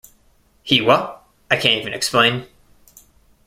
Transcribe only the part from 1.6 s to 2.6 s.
even explain.